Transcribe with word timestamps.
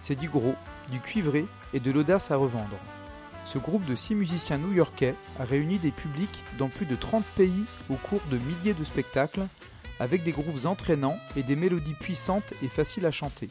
C'est 0.00 0.14
du 0.14 0.28
gros, 0.28 0.54
du 0.90 1.00
cuivré 1.00 1.46
et 1.72 1.80
de 1.80 1.90
l'audace 1.90 2.30
à 2.30 2.36
revendre. 2.36 2.76
Ce 3.44 3.58
groupe 3.58 3.84
de 3.86 3.94
six 3.94 4.14
musiciens 4.14 4.58
new-yorkais 4.58 5.14
a 5.38 5.44
réuni 5.44 5.78
des 5.78 5.90
publics 5.90 6.42
dans 6.58 6.68
plus 6.68 6.86
de 6.86 6.96
30 6.96 7.24
pays 7.36 7.64
au 7.88 7.94
cours 7.94 8.20
de 8.30 8.38
milliers 8.38 8.74
de 8.74 8.84
spectacles, 8.84 9.46
avec 10.00 10.22
des 10.22 10.32
grooves 10.32 10.66
entraînants 10.66 11.18
et 11.36 11.42
des 11.42 11.56
mélodies 11.56 11.94
puissantes 11.94 12.52
et 12.62 12.68
faciles 12.68 13.06
à 13.06 13.10
chanter. 13.10 13.48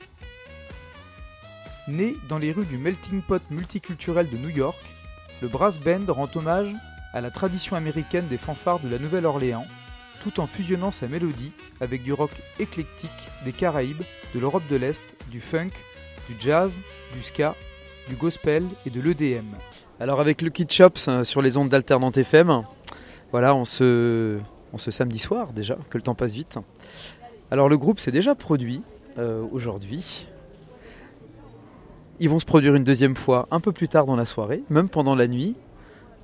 Né 1.88 2.16
dans 2.30 2.38
les 2.38 2.52
rues 2.52 2.66
du 2.66 2.77
melting 2.77 3.22
pot 3.22 3.41
multiculturel 3.49 4.30
de 4.30 4.38
New 4.38 4.49
York, 4.49 4.80
le 5.41 5.48
brass 5.48 5.77
band 5.80 6.12
rend 6.12 6.30
hommage 6.35 6.74
à 7.13 7.22
la 7.22 7.32
tradition 7.32 7.76
américaine 7.76 8.27
des 8.27 8.38
fanfares 8.38 8.80
de 8.80 8.90
la 8.90 8.99
Nouvelle-Orléans, 8.99 9.66
tout 10.27 10.41
en 10.41 10.48
fusionnant 10.48 10.91
sa 10.91 11.08
mélodie 11.08 11.52
avec 11.80 12.04
du 12.04 12.12
rock 12.12 12.31
éclectique 12.59 13.09
des 13.45 13.54
Caraïbes, 13.54 14.02
de 14.35 14.40
l'Europe 14.40 14.63
de 14.70 14.76
l'Est, 14.76 15.04
du 15.31 15.40
funk, 15.40 15.70
du 16.27 16.35
jazz, 16.40 16.80
du 17.13 17.23
ska, 17.23 17.55
du 18.09 18.16
gospel 18.16 18.66
et 18.85 18.90
de 18.90 18.99
l'EDM. 18.99 19.46
Alors 19.99 20.20
avec 20.20 20.41
Lucky 20.41 20.65
Chops 20.70 21.07
euh, 21.07 21.24
sur 21.24 21.41
les 21.41 21.55
ondes 21.55 21.70
d'Alternante 21.70 22.18
FM, 22.18 22.63
voilà, 23.32 23.55
on 23.55 23.63
se, 23.63 24.37
on 24.74 24.77
se 24.77 24.91
samedi 24.91 25.20
soir 25.20 25.54
déjà, 25.54 25.77
que 25.90 25.98
le 25.98 26.04
temps 26.04 26.15
passe 26.15 26.34
vite. 26.34 26.57
Alors 27.49 27.70
le 27.70 27.77
groupe 27.77 27.99
s'est 27.99 28.12
déjà 28.12 28.35
produit 28.35 28.82
euh, 29.18 29.46
aujourd'hui. 29.52 30.27
Ils 32.20 32.30
vont 32.30 32.40
se 32.40 32.46
produire 32.46 32.76
une 32.76 32.84
deuxième 32.84 33.15
fois 33.15 33.48
un 33.52 33.62
peu 33.62 33.71
plus 33.71 33.87
tard 33.87 34.05
dans 34.05 34.15
la 34.15 34.26
soirée, 34.26 34.63
même 34.70 34.90
pendant 34.90 35.15
la 35.15 35.27
nuit. 35.27 35.55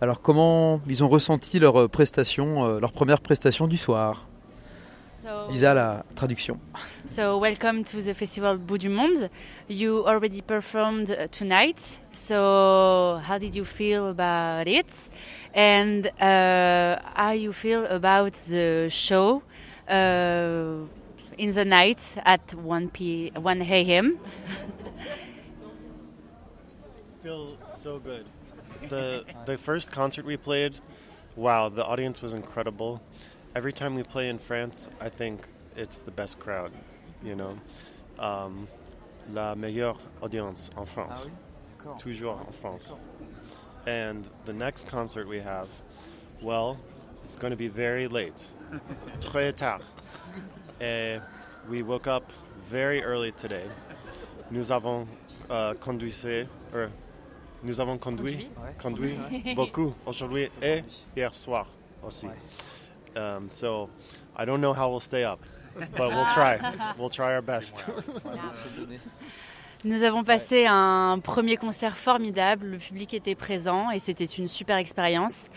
Alors 0.03 0.21
comment 0.21 0.81
ils 0.85 1.01
ont 1.01 1.07
ressenti 1.07 1.59
leur 1.59 1.79
euh, 1.79 1.87
prestation, 1.87 2.65
euh, 2.65 2.81
leur 2.81 2.91
première 2.91 3.21
prestation 3.21 3.67
du 3.69 3.77
soir? 3.77 4.25
So, 5.21 5.29
Lisa, 5.49 5.73
la 5.73 6.03
traduction. 6.13 6.59
so 7.07 7.39
welcome 7.39 7.85
to 7.85 8.01
the 8.01 8.13
festival 8.13 8.57
Bout 8.57 8.79
du 8.79 8.89
Monde. 8.89 9.29
You 9.69 10.03
already 10.05 10.41
performed 10.41 11.09
uh, 11.11 11.29
tonight. 11.29 11.79
So 12.13 13.21
how 13.25 13.37
did 13.39 13.55
you 13.55 13.63
feel 13.63 14.07
about 14.09 14.67
it? 14.67 14.93
And 15.55 16.07
uh, 16.19 16.99
how 17.15 17.31
you 17.31 17.53
feel 17.53 17.85
about 17.85 18.33
the 18.49 18.89
show 18.89 19.41
uh, 19.87 20.83
in 21.37 21.53
the 21.53 21.63
night 21.63 22.01
at 22.25 22.53
1 22.53 22.89
p 22.89 23.31
1 23.37 23.61
a.m. 23.61 24.19
feel 27.23 27.57
so 27.73 27.99
good. 27.99 28.25
The 28.89 29.25
the 29.45 29.57
first 29.57 29.91
concert 29.91 30.25
we 30.25 30.37
played, 30.37 30.75
wow, 31.35 31.69
the 31.69 31.85
audience 31.85 32.21
was 32.21 32.33
incredible. 32.33 33.01
Every 33.55 33.73
time 33.73 33.95
we 33.95 34.03
play 34.03 34.29
in 34.29 34.39
France, 34.39 34.89
I 34.99 35.09
think 35.09 35.47
it's 35.75 35.99
the 35.99 36.11
best 36.11 36.39
crowd, 36.39 36.71
you 37.23 37.35
know. 37.35 37.57
Um, 38.19 38.67
la 39.31 39.55
meilleure 39.55 39.95
audience 40.21 40.69
en 40.75 40.85
France. 40.85 41.29
Toujours 41.97 42.39
en 42.39 42.53
France. 42.61 42.93
And 43.85 44.29
the 44.45 44.53
next 44.53 44.87
concert 44.87 45.27
we 45.27 45.39
have, 45.39 45.67
well, 46.41 46.77
it's 47.23 47.35
going 47.35 47.51
to 47.51 47.57
be 47.57 47.67
very 47.67 48.07
late. 48.07 48.47
Très 49.21 49.55
tard. 49.55 49.81
Et 50.81 51.19
we 51.69 51.81
woke 51.81 52.07
up 52.07 52.31
very 52.69 53.03
early 53.03 53.31
today. 53.33 53.65
Nous 54.51 54.71
avons 54.71 55.07
conduit, 55.79 56.13
euh, 56.73 56.87
nous 57.63 57.79
avons 57.79 57.97
conduit, 57.97 58.49
conduit 58.81 59.15
beaucoup 59.55 59.93
aujourd'hui 60.05 60.49
et 60.61 60.83
hier 61.15 61.33
soir 61.33 61.67
aussi. 62.05 62.27
Um, 63.15 63.47
so 63.51 63.89
I 64.37 64.45
don't 64.45 64.59
know 64.59 64.73
how 64.73 64.89
we'll 64.89 64.99
stay 64.99 65.23
up, 65.23 65.39
but 65.75 66.09
we'll 66.09 66.25
try. 66.33 66.57
We'll 66.97 67.09
try 67.09 67.35
our 67.35 67.41
best. 67.41 67.85
Nous 69.85 70.01
avons 70.03 70.23
passé 70.23 70.65
un 70.65 71.19
premier 71.21 71.57
concert 71.57 71.97
formidable, 71.97 72.67
le 72.67 72.77
public 72.77 73.13
était 73.13 73.35
présent 73.35 73.91
et 73.91 73.99
c'était 73.99 74.23
une 74.23 74.47
super 74.47 74.77
expérience. 74.77 75.49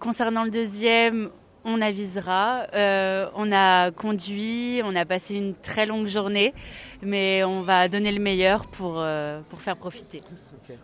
Concernant 0.00 0.44
le 0.44 0.50
deuxième, 0.50 1.30
on 1.66 1.82
avisera. 1.82 2.68
Euh, 2.72 3.28
on 3.34 3.52
a 3.52 3.90
conduit, 3.90 4.80
on 4.82 4.96
a 4.96 5.04
passé 5.04 5.34
une 5.34 5.54
très 5.54 5.84
longue 5.84 6.06
journée, 6.06 6.54
mais 7.02 7.44
on 7.44 7.60
va 7.62 7.88
donner 7.88 8.12
le 8.12 8.20
meilleur 8.20 8.66
pour, 8.66 8.94
euh, 8.96 9.40
pour 9.50 9.60
faire 9.60 9.76
profiter. 9.76 10.22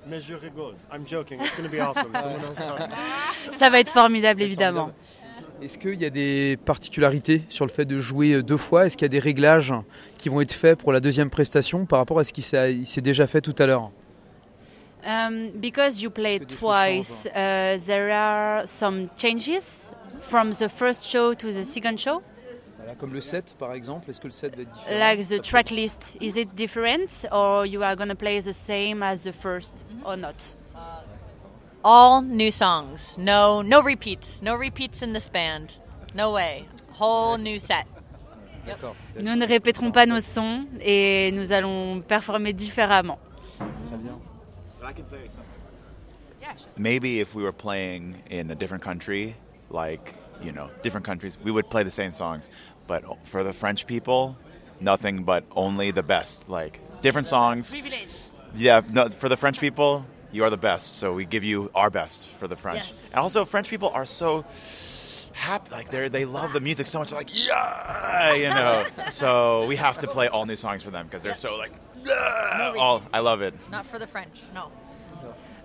Mais 0.06 0.20
je 0.20 0.34
rigole. 0.34 0.74
I'm 0.92 1.06
joking. 1.06 1.40
It's 1.40 1.56
going 1.56 1.68
to 1.68 1.74
be 1.74 1.80
awesome. 1.80 2.12
Someone 2.14 2.42
else 2.44 2.56
talk. 2.56 2.88
Ça 3.52 3.70
va 3.70 3.80
être 3.80 3.92
formidable, 3.92 4.42
évidemment. 4.42 4.90
Est-ce 5.62 5.78
qu'il 5.78 6.00
y 6.00 6.04
a 6.04 6.10
des 6.10 6.58
particularités 6.64 7.42
sur 7.48 7.64
le 7.64 7.70
fait 7.70 7.84
de 7.84 8.00
jouer 8.00 8.42
deux 8.42 8.56
fois? 8.56 8.86
Est-ce 8.86 8.96
qu'il 8.96 9.04
y 9.04 9.06
a 9.06 9.08
des 9.08 9.20
réglages 9.20 9.72
qui 10.18 10.28
vont 10.28 10.40
être 10.40 10.52
faits 10.52 10.76
pour 10.76 10.92
la 10.92 10.98
deuxième 10.98 11.30
prestation 11.30 11.86
par 11.86 12.00
rapport 12.00 12.18
à 12.18 12.24
ce 12.24 12.32
qui 12.32 12.42
s'est 12.42 13.00
déjà 13.00 13.26
fait 13.26 13.40
tout 13.40 13.54
à 13.58 13.66
l'heure? 13.66 13.90
Um, 15.04 15.50
because 15.60 16.00
you 16.00 16.10
played 16.10 16.46
twice, 16.46 17.26
uh, 17.26 17.76
there 17.86 18.12
are 18.12 18.66
some 18.66 19.08
changes 19.16 19.90
from 20.20 20.52
the 20.52 20.68
first 20.68 21.08
show 21.08 21.34
to 21.34 21.52
the 21.52 21.64
second 21.64 21.98
show. 21.98 22.22
Voilà, 22.82 22.96
Comme 22.96 23.14
le 23.14 23.20
set 23.20 23.54
par 23.58 23.72
exemple, 23.74 24.10
est-ce 24.10 24.20
que 24.20 24.26
le 24.26 24.32
set 24.32 24.56
va 24.56 24.62
être 24.62 24.72
différent 24.72 24.98
Like 24.98 25.28
the 25.28 25.40
track 25.40 25.70
list, 25.70 26.16
is 26.20 26.36
it 26.36 26.54
different 26.56 27.26
or 27.30 27.64
you 27.64 27.82
are 27.82 27.94
gonna 27.94 28.16
play 28.16 28.40
the 28.40 28.52
same 28.52 29.02
as 29.02 29.22
the 29.22 29.32
first 29.32 29.86
or 30.04 30.16
not? 30.16 30.34
All 31.84 32.22
new 32.22 32.50
songs. 32.50 33.16
No 33.18 33.62
no 33.62 33.80
repeats. 33.80 34.42
No 34.42 34.56
repeats 34.56 35.02
in 35.02 35.12
this 35.12 35.28
band. 35.28 35.76
No 36.14 36.32
way. 36.32 36.66
Whole 36.98 37.38
new 37.38 37.58
set. 37.58 37.86
Nous 39.18 39.36
ne 39.36 39.46
répéterons 39.46 39.92
pas 39.92 40.06
nos 40.06 40.20
sons 40.20 40.66
et 40.80 41.30
nous 41.32 41.52
allons 41.52 42.00
performer 42.00 42.52
différemment. 42.52 43.18
très 43.58 43.98
bien. 43.98 44.18
maybe 46.76 47.20
if 47.20 47.34
we 47.34 47.42
were 47.42 47.52
playing 47.52 48.22
in 48.30 48.50
a 48.50 48.54
different 48.54 48.82
country, 48.82 49.34
like, 49.70 50.14
you 50.42 50.52
know, 50.52 50.68
different 50.82 51.06
countries, 51.06 51.36
we 51.42 51.50
would 51.50 51.68
play 51.70 51.82
the 51.82 51.90
same 51.90 52.12
songs. 52.12 52.50
But 52.86 53.04
for 53.26 53.44
the 53.44 53.52
French 53.52 53.86
people, 53.86 54.36
nothing 54.80 55.24
but 55.24 55.44
only 55.52 55.90
the 55.90 56.02
best. 56.02 56.48
Like, 56.48 56.80
different 57.02 57.26
songs. 57.26 57.74
Yeah, 58.54 58.82
no, 58.90 59.08
for 59.08 59.28
the 59.28 59.36
French 59.36 59.60
people, 59.60 60.04
you 60.30 60.44
are 60.44 60.50
the 60.50 60.56
best. 60.56 60.98
So 60.98 61.14
we 61.14 61.24
give 61.24 61.44
you 61.44 61.70
our 61.74 61.90
best 61.90 62.28
for 62.38 62.48
the 62.48 62.56
French. 62.56 62.88
Yes. 62.88 62.98
And 63.10 63.16
also, 63.16 63.44
French 63.44 63.68
people 63.68 63.88
are 63.90 64.06
so 64.06 64.44
happy. 65.32 65.70
Like, 65.70 65.90
they 65.90 66.08
they 66.08 66.24
love 66.24 66.52
the 66.52 66.60
music 66.60 66.86
so 66.86 66.98
much. 66.98 67.10
They're 67.10 67.18
like, 67.18 67.46
yeah, 67.46 68.34
you 68.34 68.48
know. 68.48 68.86
so 69.10 69.66
we 69.66 69.76
have 69.76 69.98
to 70.00 70.08
play 70.08 70.28
all 70.28 70.46
new 70.46 70.56
songs 70.56 70.82
for 70.82 70.90
them 70.90 71.06
because 71.06 71.22
they're 71.22 71.34
so, 71.34 71.56
like, 71.56 71.72
yeah, 72.04 72.74
all. 72.78 73.02
I 73.12 73.20
love 73.20 73.42
it. 73.42 73.54
Not 73.70 73.86
for 73.86 73.98
the 73.98 74.06
French. 74.06 74.42
No. 74.54 74.70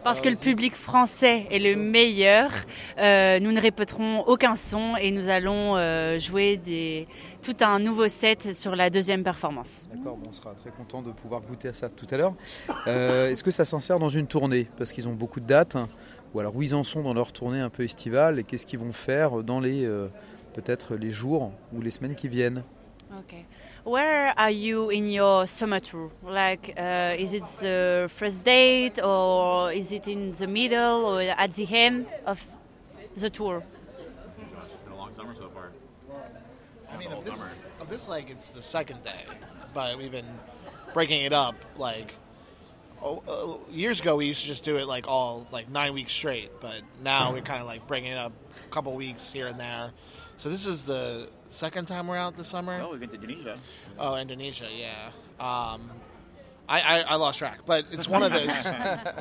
Parce 0.07 0.21
que 0.21 0.29
le 0.29 0.37
public 0.37 0.73
français 0.73 1.47
est 1.51 1.59
le 1.59 1.75
meilleur, 1.75 2.49
euh, 2.97 3.41
nous 3.41 3.51
ne 3.51 3.59
répéterons 3.59 4.21
aucun 4.21 4.55
son 4.55 4.95
et 4.95 5.11
nous 5.11 5.27
allons 5.27 5.75
euh, 5.75 6.17
jouer 6.17 6.55
des, 6.55 7.09
tout 7.41 7.57
un 7.59 7.77
nouveau 7.79 8.07
set 8.07 8.55
sur 8.55 8.73
la 8.73 8.89
deuxième 8.89 9.21
performance. 9.21 9.85
D'accord, 9.93 10.15
bon, 10.15 10.29
on 10.29 10.31
sera 10.31 10.53
très 10.53 10.69
content 10.69 11.01
de 11.01 11.11
pouvoir 11.11 11.41
goûter 11.41 11.67
à 11.67 11.73
ça 11.73 11.89
tout 11.89 12.07
à 12.09 12.15
l'heure. 12.15 12.33
Euh, 12.87 13.31
Est-ce 13.31 13.43
que 13.43 13.51
ça 13.51 13.65
s'insère 13.65 13.99
dans 13.99 14.07
une 14.07 14.27
tournée? 14.27 14.69
Parce 14.77 14.93
qu'ils 14.93 15.09
ont 15.09 15.13
beaucoup 15.13 15.41
de 15.41 15.45
dates. 15.45 15.75
Ou 16.33 16.39
alors 16.39 16.55
où 16.55 16.61
ils 16.61 16.73
en 16.73 16.85
sont 16.85 17.01
dans 17.01 17.13
leur 17.13 17.33
tournée 17.33 17.59
un 17.59 17.69
peu 17.69 17.83
estivale 17.83 18.39
et 18.39 18.45
qu'est-ce 18.45 18.65
qu'ils 18.65 18.79
vont 18.79 18.93
faire 18.93 19.43
dans 19.43 19.59
les 19.59 19.85
peut-être 20.53 20.95
les 20.95 21.11
jours 21.11 21.51
ou 21.73 21.81
les 21.81 21.91
semaines 21.91 22.15
qui 22.15 22.29
viennent? 22.29 22.63
Okay. 23.13 23.45
Where 23.83 24.33
are 24.37 24.51
you 24.51 24.89
in 24.89 25.07
your 25.07 25.47
summer 25.47 25.79
tour? 25.79 26.11
Like, 26.23 26.73
uh, 26.77 27.15
is 27.17 27.33
it 27.33 27.43
the 27.59 28.09
first 28.13 28.43
date 28.43 28.99
or 29.01 29.71
is 29.71 29.91
it 29.91 30.07
in 30.07 30.35
the 30.35 30.47
middle 30.47 31.05
or 31.05 31.21
at 31.21 31.53
the 31.53 31.67
end 31.69 32.07
of 32.25 32.41
the 33.15 33.29
tour? 33.29 33.63
It's 33.97 34.83
been 34.83 34.91
a 34.91 34.97
long 34.97 35.13
summer 35.13 35.33
so 35.33 35.49
far. 35.49 35.71
I 36.91 36.97
mean, 36.97 37.11
of 37.11 37.23
this, 37.23 37.39
summer. 37.39 37.51
of 37.79 37.89
this 37.89 38.07
leg, 38.07 38.29
it's 38.29 38.49
the 38.49 38.61
second 38.61 39.03
day, 39.03 39.23
but 39.73 39.97
we've 39.97 40.11
been 40.11 40.39
breaking 40.93 41.23
it 41.23 41.33
up. 41.33 41.55
Like 41.77 42.13
oh, 43.01 43.23
uh, 43.27 43.71
years 43.71 44.01
ago, 44.01 44.17
we 44.17 44.25
used 44.25 44.41
to 44.41 44.47
just 44.47 44.63
do 44.63 44.77
it 44.77 44.85
like 44.85 45.07
all 45.07 45.47
like 45.51 45.69
nine 45.69 45.93
weeks 45.93 46.11
straight, 46.11 46.51
but 46.59 46.81
now 47.03 47.31
we're 47.31 47.41
kind 47.41 47.61
of 47.61 47.67
like 47.67 47.87
breaking 47.87 48.11
it 48.11 48.17
up 48.17 48.33
a 48.65 48.73
couple 48.73 48.93
weeks 48.93 49.31
here 49.31 49.47
and 49.47 49.59
there. 49.59 49.91
So 50.37 50.49
this 50.49 50.67
is 50.67 50.83
the 50.83 51.29
second 51.49 51.87
time 51.87 52.07
we're 52.07 52.17
out 52.17 52.37
this 52.37 52.47
summer. 52.47 52.79
Oh, 52.79 52.93
we 52.93 52.99
went 52.99 53.11
to 53.11 53.19
Indonesia. 53.19 53.57
Oh, 53.97 54.15
Indonesia, 54.15 54.67
yeah. 54.71 55.09
Um, 55.39 55.89
I, 56.69 56.79
I, 56.81 56.99
I 56.99 57.15
lost 57.15 57.39
track, 57.39 57.61
but 57.65 57.85
it's 57.91 58.07
one 58.07 58.21
of 58.21 58.31
those. 58.31 58.49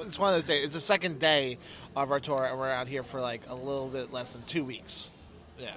it's 0.07 0.19
one 0.19 0.29
of 0.29 0.37
those 0.37 0.45
days. 0.45 0.67
It's 0.67 0.75
the 0.75 0.81
second 0.81 1.19
day 1.19 1.59
of 1.95 2.13
our 2.13 2.21
tour, 2.21 2.45
and 2.45 2.59
we're 2.59 2.71
out 2.71 2.87
here 2.87 3.03
for 3.03 3.23
like 3.23 3.49
a 3.49 3.55
little 3.55 3.89
bit 3.89 4.13
less 4.13 4.33
than 4.33 4.43
two 4.43 4.65
weeks. 4.65 5.11
Yeah. 5.59 5.71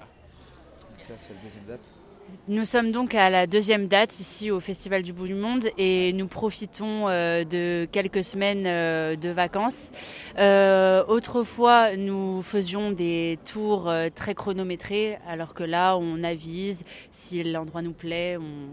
Là, 1.09 1.15
c'est 1.18 1.33
la 1.33 1.42
deuxième 1.42 1.65
date. 1.65 1.98
Nous 2.47 2.65
sommes 2.65 2.91
donc 2.91 3.13
à 3.13 3.29
la 3.29 3.45
deuxième 3.45 3.87
date 3.87 4.19
ici 4.19 4.49
au 4.49 4.59
Festival 4.59 5.03
du 5.03 5.13
Bout 5.13 5.27
du 5.27 5.35
Monde 5.35 5.69
et 5.77 6.13
nous 6.13 6.27
profitons 6.27 7.07
euh, 7.07 7.43
de 7.43 7.87
quelques 7.91 8.23
semaines 8.23 8.65
euh, 8.65 9.15
de 9.15 9.29
vacances. 9.29 9.91
Euh, 10.37 11.05
autrefois, 11.07 11.95
nous 11.95 12.41
faisions 12.41 12.91
des 12.91 13.37
tours 13.45 13.91
très 14.15 14.33
chronométrés, 14.33 15.19
alors 15.27 15.53
que 15.53 15.63
là, 15.63 15.95
on 15.97 16.23
avise. 16.23 16.85
Si 17.11 17.43
l'endroit 17.43 17.83
nous 17.83 17.93
plaît, 17.93 18.37
on, 18.37 18.69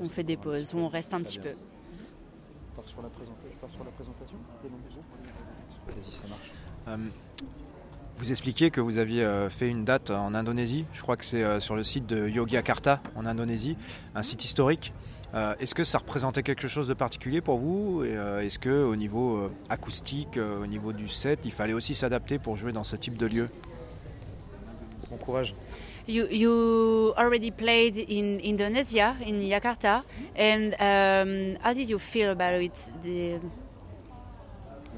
on 0.00 0.06
fait 0.06 0.22
des 0.22 0.36
pauses, 0.36 0.72
on 0.74 0.86
reste 0.86 1.12
un 1.12 1.20
petit 1.20 1.40
peu. 1.40 1.50
Je 1.50 2.76
pars 2.76 2.88
sur 2.88 3.02
la 3.02 3.08
présentation. 3.08 4.36
Vas-y, 5.88 6.12
ça 6.12 6.24
marche. 6.28 7.10
Vous 8.18 8.32
expliquiez 8.32 8.70
que 8.72 8.80
vous 8.80 8.98
aviez 8.98 9.22
euh, 9.22 9.48
fait 9.48 9.68
une 9.68 9.84
date 9.84 10.10
en 10.10 10.34
Indonésie. 10.34 10.86
Je 10.92 11.02
crois 11.02 11.16
que 11.16 11.24
c'est 11.24 11.44
euh, 11.44 11.60
sur 11.60 11.76
le 11.76 11.84
site 11.84 12.04
de 12.06 12.28
Yogyakarta 12.28 13.00
en 13.14 13.24
Indonésie, 13.26 13.76
un 14.16 14.22
site 14.24 14.44
historique. 14.44 14.92
Euh, 15.34 15.54
Est-ce 15.60 15.72
que 15.74 15.84
ça 15.84 15.98
représentait 15.98 16.42
quelque 16.42 16.66
chose 16.66 16.88
de 16.88 16.94
particulier 16.94 17.40
pour 17.40 17.58
vous? 17.58 18.02
Euh, 18.02 18.40
Est-ce 18.40 18.58
que 18.58 18.70
au 18.84 18.96
niveau 18.96 19.36
euh, 19.36 19.50
acoustique, 19.68 20.36
au 20.36 20.66
niveau 20.66 20.92
du 20.92 21.06
set, 21.08 21.40
il 21.44 21.52
fallait 21.52 21.74
aussi 21.74 21.94
s'adapter 21.94 22.38
pour 22.38 22.56
jouer 22.56 22.72
dans 22.72 22.82
ce 22.82 22.96
type 22.96 23.16
de 23.16 23.26
lieu? 23.26 23.48
Bon 25.10 25.16
courage. 25.16 25.54
You 26.08 26.24
you 26.30 27.12
already 27.16 27.50
played 27.50 27.98
in 28.10 28.38
Indonesia 28.42 29.14
in 29.24 29.46
Jakarta, 29.46 30.02
and 30.36 30.72
um, 30.80 31.56
how 31.62 31.74
did 31.74 31.88
you 31.88 31.98
feel 31.98 32.30
about 32.30 32.60
it? 32.62 32.72
The, 33.04 33.38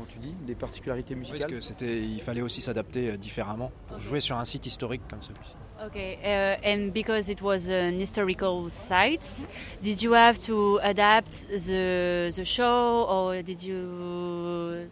Comment 0.00 0.12
tu 0.12 0.18
dis 0.18 0.34
Les 0.46 0.54
particularités 0.54 1.14
musicales 1.14 1.50
que 1.50 1.60
c'était, 1.60 2.00
il 2.00 2.22
fallait 2.22 2.40
aussi 2.40 2.62
s'adapter 2.62 3.10
euh, 3.10 3.16
différemment 3.18 3.70
pour 3.86 3.98
jouer 4.00 4.20
sur 4.20 4.38
un 4.38 4.46
site 4.46 4.64
historique 4.64 5.02
comme 5.10 5.22
celui-ci 5.22 5.52
okay, 5.86 6.18
uh, 6.24 6.66
and 6.66 6.90
because 6.92 7.28
it 7.28 7.42
was 7.42 7.68
an 7.70 8.00
historical 8.00 8.70
site, 8.70 9.46
did 9.82 10.00
you 10.00 10.12
have 10.14 10.38
to 10.38 10.78
adapt 10.82 11.46
the 11.50 12.30
the 12.34 12.44
show, 12.44 13.06
or 13.08 13.42
did 13.42 13.62
you? 13.62 14.88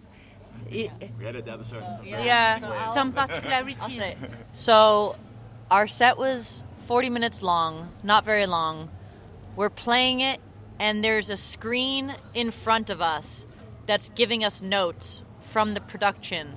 i- 0.71 0.91
We 1.19 1.25
had 1.27 1.33
to 1.33 1.39
adapt 1.39 1.65
yeah, 2.05 2.59
So 2.59 2.67
I'll- 2.67 2.93
some 2.93 3.13
I'll 3.17 3.27
particularities. 3.27 4.31
So, 4.53 5.17
our 5.71 5.87
set 5.89 6.19
was 6.19 6.63
40 6.87 7.09
minutes 7.11 7.43
long, 7.43 7.89
not 8.03 8.25
very 8.27 8.47
long. 8.47 8.89
We're 9.57 9.71
playing 9.71 10.21
it, 10.21 10.39
and 10.79 11.03
there's 11.03 11.31
a 11.31 11.37
screen 11.37 12.15
in 12.35 12.51
front 12.51 12.91
of 12.91 13.01
us 13.01 13.47
that's 13.89 14.11
giving 14.11 14.45
us 14.45 14.63
notes 14.63 15.23
from 15.41 15.75
the 15.75 15.81
production. 15.81 16.55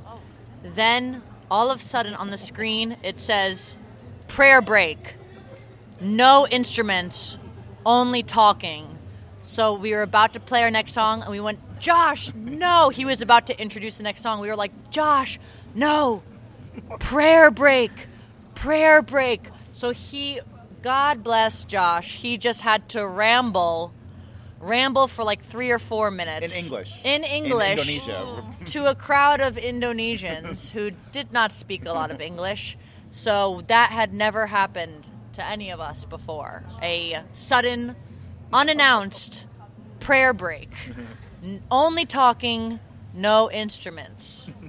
Then, 0.63 1.23
all 1.49 1.71
of 1.71 1.79
a 1.79 1.83
sudden, 1.83 2.13
on 2.13 2.29
the 2.29 2.37
screen, 2.37 2.97
it 3.01 3.19
says 3.19 3.75
prayer 4.27 4.61
break, 4.61 5.15
no 5.99 6.45
instruments, 6.47 7.39
only 7.85 8.21
talking. 8.21 8.99
So 9.41 9.73
we 9.73 9.91
were 9.93 10.03
about 10.03 10.33
to 10.33 10.39
play 10.39 10.61
our 10.61 10.69
next 10.69 10.93
song, 10.93 11.21
and 11.21 11.31
we 11.31 11.39
went, 11.39 11.59
Josh, 11.79 12.31
no. 12.35 12.89
He 12.89 13.05
was 13.05 13.21
about 13.21 13.47
to 13.47 13.59
introduce 13.59 13.95
the 13.95 14.03
next 14.03 14.21
song. 14.21 14.41
We 14.41 14.49
were 14.49 14.55
like, 14.55 14.91
Josh, 14.91 15.39
no. 15.73 16.21
Prayer 16.99 17.49
break, 17.49 17.91
prayer 18.55 19.01
break. 19.01 19.47
So 19.71 19.91
he, 19.91 20.41
God 20.81 21.23
bless 21.23 21.63
Josh, 21.63 22.15
he 22.15 22.37
just 22.37 22.61
had 22.61 22.89
to 22.89 23.07
ramble, 23.07 23.93
ramble 24.61 25.07
for 25.07 25.23
like 25.23 25.43
three 25.45 25.71
or 25.71 25.79
four 25.79 26.11
minutes. 26.11 26.45
In 26.45 26.51
English. 26.51 26.93
In 27.03 27.23
English. 27.23 27.71
Indonesia. 27.79 28.43
To 28.67 28.85
a 28.85 28.95
crowd 28.95 29.41
of 29.41 29.55
Indonesians 29.57 30.69
who 30.69 30.91
did 31.11 31.31
not 31.33 31.51
speak 31.51 31.85
a 31.85 31.91
lot 31.91 32.11
of 32.11 32.21
English. 32.21 32.77
So 33.11 33.63
that 33.67 33.91
had 33.91 34.13
never 34.13 34.47
happened 34.47 35.07
to 35.33 35.45
any 35.45 35.71
of 35.71 35.79
us 35.79 36.05
before. 36.05 36.63
A 36.81 37.21
sudden, 37.33 37.95
unannounced 38.53 39.45
prayer 39.99 40.33
break. 40.33 40.71
N- 41.43 41.63
only 41.71 42.05
talking, 42.05 42.79
no 43.13 43.49
instruments. 43.51 44.49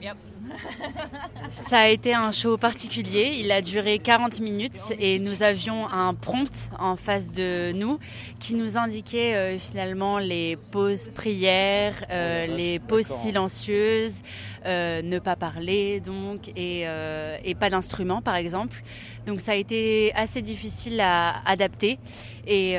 Yep. 0.00 0.18
Ça 1.50 1.80
a 1.80 1.88
été 1.88 2.14
un 2.14 2.32
show 2.32 2.56
particulier. 2.56 3.36
Il 3.38 3.52
a 3.52 3.62
duré 3.62 3.98
40 3.98 4.40
minutes 4.40 4.78
et 4.98 5.18
nous 5.18 5.42
avions 5.42 5.88
un 5.88 6.14
prompt 6.14 6.68
en 6.78 6.96
face 6.96 7.32
de 7.32 7.72
nous 7.72 7.98
qui 8.40 8.54
nous 8.54 8.76
indiquait 8.76 9.34
euh, 9.34 9.58
finalement 9.58 10.18
les 10.18 10.56
pauses 10.70 11.08
prières, 11.08 12.04
euh, 12.10 12.46
Oh 12.48 12.56
les 12.56 12.78
pauses 12.78 13.06
silencieuses, 13.06 14.22
euh, 14.66 15.02
ne 15.02 15.18
pas 15.18 15.36
parler 15.36 16.00
donc 16.00 16.48
et, 16.56 16.86
et 17.44 17.54
pas 17.54 17.70
d'instrument 17.70 18.22
par 18.22 18.36
exemple. 18.36 18.82
Donc 19.26 19.40
ça 19.40 19.52
a 19.52 19.54
été 19.54 20.12
assez 20.14 20.42
difficile 20.42 21.00
à 21.00 21.40
adapter 21.48 21.98
et 22.46 22.76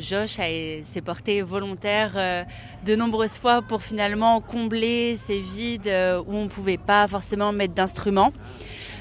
Josh 0.00 0.36
s'est 0.36 1.02
porté 1.04 1.42
volontaire 1.42 2.46
de 2.84 2.94
nombreuses 2.96 3.38
fois 3.38 3.62
pour 3.62 3.82
finalement 3.82 4.40
combler 4.40 5.16
ces 5.16 5.40
vides 5.40 5.86
euh, 5.86 6.22
où 6.26 6.34
on 6.34 6.44
ne 6.44 6.48
pouvait 6.48 6.76
pas 6.78 7.06
forcément 7.08 7.52
mettre 7.52 7.74
d'instruments. 7.74 8.32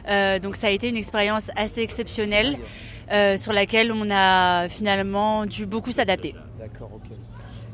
Euh, 0.07 0.39
donc 0.39 0.55
ça 0.55 0.67
a 0.67 0.69
été 0.69 0.89
une 0.89 0.97
expérience 0.97 1.49
assez 1.55 1.81
exceptionnelle 1.81 2.57
euh, 3.11 3.37
sur 3.37 3.53
laquelle 3.53 3.91
on 3.91 4.09
a 4.11 4.67
finalement 4.69 5.45
dû 5.45 5.65
beaucoup 5.65 5.91
s'adapter. 5.91 6.35
D'accord, 6.59 6.91
ok. 6.95 7.09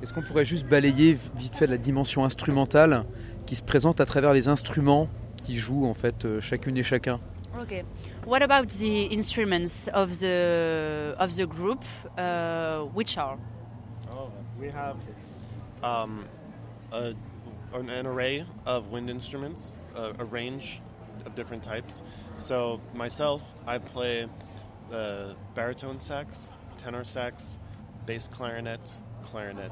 Est-ce 0.02 0.14
qu'on 0.14 0.22
pourrait 0.22 0.46
juste 0.46 0.66
balayer 0.66 1.18
vite 1.36 1.56
fait 1.56 1.68
la 1.68 1.78
dimension 1.78 2.24
instrumentale 2.24 3.06
qui 3.46 3.56
se 3.56 3.64
présente 3.64 4.00
à 4.00 4.06
travers 4.06 4.34
les 4.34 4.48
instruments 4.48 5.08
qui 5.38 5.58
jouent 5.58 5.86
en 5.86 5.94
fait 5.94 6.26
euh, 6.26 6.42
chacune 6.42 6.78
et 6.78 6.84
chacun? 6.84 7.20
Okay. 7.62 7.84
What 8.26 8.42
about 8.42 8.68
the 8.68 9.12
instruments 9.12 9.90
of 9.94 10.20
the 10.20 11.16
of 11.20 11.36
the 11.36 11.48
group? 11.48 11.84
Uh, 12.18 12.86
which 12.94 13.18
are? 13.18 13.38
Oh, 14.12 14.30
we 14.60 14.70
have 14.70 14.98
um, 15.84 16.26
a, 16.92 17.14
an, 17.74 17.90
an 17.90 18.06
array 18.08 18.46
of 18.66 18.92
wind 18.92 19.10
instruments, 19.10 19.78
uh, 19.96 20.14
a 20.20 20.26
range 20.26 20.82
of 21.26 21.36
different 21.36 21.64
types. 21.64 22.02
So 22.38 22.80
myself, 22.94 23.42
I 23.68 23.78
play 23.80 24.28
the 24.90 25.36
baritone 25.56 26.00
sax, 26.02 26.50
tenor 26.78 27.04
sax, 27.04 27.58
bass 28.06 28.28
clarinet, 28.28 28.80
clarinet, 29.30 29.72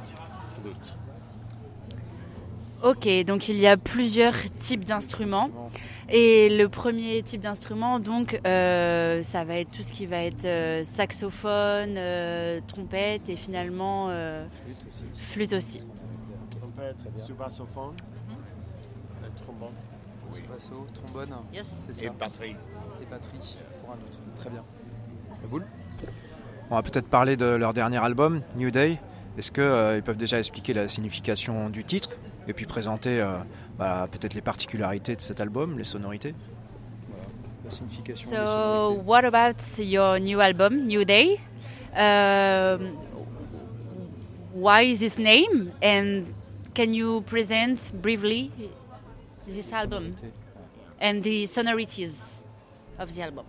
flute. 0.62 0.94
Ok, 2.84 3.08
donc 3.26 3.50
il 3.50 3.58
y 3.58 3.66
a 3.66 3.76
plusieurs 3.76 4.36
types 4.60 4.86
d'instruments. 4.86 5.50
Et 6.10 6.48
le 6.56 6.70
premier 6.70 7.24
type 7.24 7.42
d'instrument, 7.42 8.00
donc, 8.00 8.40
euh, 8.46 9.24
ça 9.24 9.44
va 9.44 9.56
être 9.56 9.72
tout 9.72 9.82
ce 9.82 9.92
qui 9.92 10.06
va 10.06 10.24
être 10.24 10.46
euh, 10.46 10.84
saxophone, 10.84 11.96
euh, 11.98 12.62
trompette 12.68 13.28
et 13.28 13.36
finalement 13.36 14.08
euh, 14.10 14.46
Flûte 14.64 14.86
aussi. 14.88 15.04
flûte 15.18 15.54
aussi. 15.54 15.80
Trompette, 16.78 17.14
bien. 17.16 17.26
subassophone, 17.26 17.94
et 19.26 19.42
trombone. 19.42 19.74
Basso, 20.50 20.86
trombone, 20.94 21.36
Yes. 21.54 21.68
c'est 21.88 21.94
ça. 22.06 22.12
batterie. 22.12 22.56
Et 23.02 23.06
batterie 23.06 23.58
pour 23.82 23.92
un 23.92 23.96
autre. 23.96 24.20
Très 24.36 24.50
bien. 24.50 24.64
La 25.42 25.48
boule 25.48 25.66
On 26.70 26.76
va 26.76 26.82
peut-être 26.84 27.08
parler 27.08 27.38
de 27.38 27.46
leur 27.46 27.74
dernier 27.74 27.98
album, 27.98 28.42
New 28.58 28.70
Day. 28.70 29.00
Est-ce 29.38 29.52
qu'ils 29.52 30.04
peuvent 30.04 30.18
déjà 30.18 30.38
expliquer 30.40 30.74
la 30.74 30.88
signification 30.90 31.70
du 31.70 31.84
titre 31.86 32.10
et 32.48 32.54
puis 32.54 32.66
présenter 32.66 33.22
euh, 33.22 33.38
bah, 33.78 34.08
peut-être 34.12 34.34
les 34.34 34.42
particularités 34.42 35.16
de 35.16 35.22
cet 35.22 35.40
album, 35.40 35.78
les 35.78 35.84
sonorités? 35.86 36.36
La 37.64 37.72
signification. 37.72 38.30
des 38.30 38.36
So, 38.36 38.46
sonorités. 38.46 39.02
what 39.06 39.24
about 39.26 39.80
your 39.80 40.20
new 40.20 40.40
album, 40.42 40.86
New 40.88 41.06
Day? 41.06 41.40
Um, 41.96 42.96
why 44.54 44.94
this 44.98 45.18
name? 45.18 45.72
And 45.82 46.26
can 46.78 46.94
you 46.94 47.22
present 47.22 47.92
briefly 48.04 48.52
this 49.48 49.74
album 49.74 50.16
and 51.00 51.24
the 51.24 51.48
sonorities 51.48 52.14
of 53.00 53.16
the 53.16 53.24
album? 53.24 53.48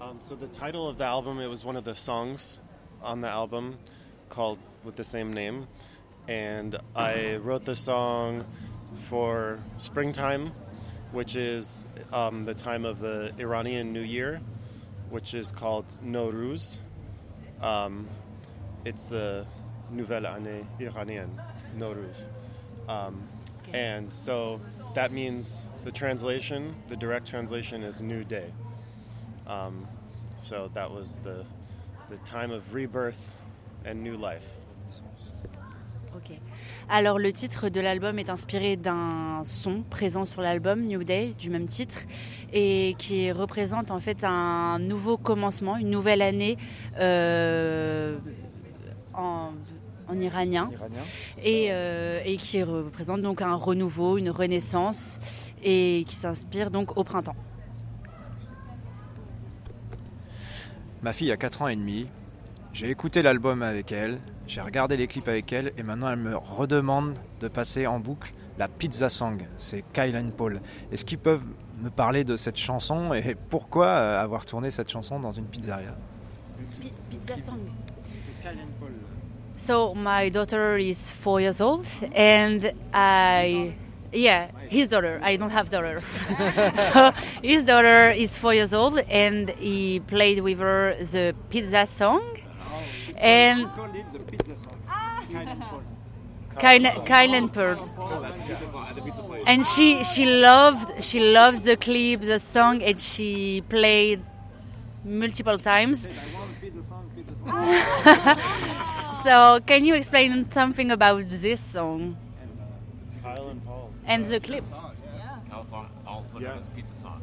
Um, 0.00 0.18
so 0.20 0.34
the 0.34 0.48
title 0.48 0.88
of 0.88 0.98
the 0.98 1.04
album, 1.04 1.38
it 1.38 1.46
was 1.46 1.64
one 1.64 1.76
of 1.76 1.84
the 1.84 1.94
songs 1.94 2.58
on 3.04 3.20
the 3.20 3.28
album 3.28 3.78
called 4.30 4.58
with 4.82 4.96
the 4.96 5.04
same 5.04 5.32
name, 5.32 5.68
and 6.26 6.76
I 6.96 7.36
wrote 7.36 7.64
the 7.64 7.76
song 7.76 8.44
for 9.08 9.60
springtime, 9.76 10.50
which 11.12 11.36
is 11.36 11.86
um, 12.12 12.44
the 12.44 12.54
time 12.54 12.84
of 12.84 12.98
the 12.98 13.32
Iranian 13.38 13.92
New 13.92 14.02
Year, 14.16 14.40
which 15.08 15.34
is 15.34 15.52
called 15.52 15.86
Nowruz. 16.04 16.80
Um, 17.62 18.08
it's 18.84 19.04
the 19.04 19.46
Nouvelle 19.92 20.24
Année 20.24 20.66
Iranienne, 20.80 21.40
Nowruz. 21.78 22.26
Um, 22.90 23.22
and 23.72 24.12
so 24.12 24.60
that 24.94 25.12
means 25.12 25.68
the 25.84 25.92
translation, 25.92 26.74
the 26.88 26.96
direct 26.96 27.28
translation 27.28 27.84
is 27.84 28.00
New 28.00 28.24
Day. 28.24 28.50
Um, 29.46 29.86
so 30.42 30.70
that 30.74 30.90
was 30.90 31.20
the 31.22 31.44
the 32.08 32.16
time 32.24 32.50
of 32.50 32.74
rebirth 32.74 33.20
and 33.84 34.02
new 34.02 34.16
life. 34.16 34.44
Ok. 36.16 36.36
Alors 36.88 37.20
le 37.20 37.32
titre 37.32 37.68
de 37.68 37.80
l'album 37.80 38.18
est 38.18 38.30
inspiré 38.30 38.76
d'un 38.76 39.42
son 39.44 39.82
présent 39.82 40.24
sur 40.24 40.42
l'album 40.42 40.80
New 40.82 41.04
Day 41.04 41.34
du 41.38 41.50
même 41.50 41.68
titre 41.68 41.98
et 42.52 42.96
qui 42.98 43.30
représente 43.30 43.92
en 43.92 44.00
fait 44.00 44.24
un 44.24 44.80
nouveau 44.80 45.16
commencement, 45.16 45.76
une 45.76 45.90
nouvelle 45.90 46.20
année 46.20 46.58
euh, 46.98 48.18
en, 49.14 49.52
en 50.10 50.20
iranien 50.20 50.68
Iranien. 50.72 51.02
et, 51.42 51.68
euh, 51.70 52.20
et 52.24 52.36
qui 52.36 52.62
représente 52.62 53.22
donc 53.22 53.42
un 53.42 53.54
renouveau, 53.54 54.18
une 54.18 54.30
renaissance 54.30 55.20
et 55.62 56.04
qui 56.08 56.16
s'inspire 56.16 56.70
donc 56.70 56.96
au 56.96 57.04
printemps. 57.04 57.36
Ma 61.02 61.12
fille 61.12 61.32
a 61.32 61.36
4 61.36 61.62
ans 61.62 61.68
et 61.68 61.76
demi 61.76 62.06
J'ai 62.72 62.90
écouté 62.90 63.22
l'album 63.22 63.62
avec 63.62 63.90
elle, 63.92 64.18
j'ai 64.46 64.60
regardé 64.60 64.96
les 64.96 65.06
clips 65.06 65.28
avec 65.28 65.52
elle 65.52 65.72
et 65.78 65.82
maintenant 65.82 66.10
elle 66.10 66.18
me 66.18 66.36
redemande 66.36 67.18
de 67.40 67.48
passer 67.48 67.86
en 67.86 67.98
boucle 68.00 68.32
la 68.58 68.68
Pizza 68.68 69.08
Song. 69.08 69.42
C'est 69.58 69.82
Kyle 69.94 70.14
and 70.16 70.30
Paul. 70.36 70.60
Est-ce 70.92 71.04
qu'ils 71.06 71.18
peuvent 71.18 71.44
me 71.82 71.88
parler 71.88 72.24
de 72.24 72.36
cette 72.36 72.58
chanson 72.58 73.14
et 73.14 73.34
pourquoi 73.48 73.86
euh, 73.86 74.20
avoir 74.22 74.44
tourné 74.44 74.70
cette 74.70 74.90
chanson 74.90 75.18
dans 75.18 75.32
une 75.32 75.46
pizzeria? 75.46 75.94
Pi- 76.80 76.92
pizza 77.08 77.38
song. 77.38 77.58
So 79.60 79.94
my 79.94 80.30
daughter 80.30 80.78
is 80.78 81.10
four 81.10 81.38
years 81.38 81.60
old, 81.60 81.86
and 82.12 82.72
I, 82.94 83.74
yeah, 84.10 84.50
his 84.70 84.88
daughter. 84.88 85.20
I 85.22 85.36
don't 85.36 85.50
have 85.50 85.68
daughter. 85.68 86.02
so 86.92 87.12
his 87.42 87.66
daughter 87.66 88.10
is 88.10 88.38
four 88.38 88.54
years 88.54 88.72
old, 88.72 88.98
and 89.00 89.50
he 89.50 90.00
played 90.00 90.40
with 90.40 90.60
her 90.60 90.96
the 90.98 91.34
pizza 91.50 91.84
song, 91.84 92.38
and 93.18 93.68
ah. 94.88 95.22
Kyle, 96.58 97.04
Kyle 97.04 97.34
and 97.34 97.52
Pearl. 97.52 97.80
And 99.46 99.66
she 99.66 100.02
she 100.04 100.24
loved 100.24 101.04
she 101.04 101.20
loves 101.20 101.64
the 101.64 101.76
clip, 101.76 102.22
the 102.22 102.38
song, 102.38 102.82
and 102.82 102.98
she 102.98 103.62
played 103.68 104.22
multiple 105.04 105.58
times. 105.58 106.08
so 109.22 109.60
can 109.66 109.84
you 109.84 109.94
explain 109.94 110.50
something 110.52 110.90
about 110.90 111.28
this 111.30 111.60
song 111.60 112.16
Kyle 113.22 113.48
and 113.48 113.64
Paul. 113.64 113.90
and 114.06 114.26
the 114.26 114.40
clip? 114.40 114.64
also 116.10 116.38
known 116.38 116.58
as 116.58 116.68
pizza 116.68 116.94
song. 117.00 117.22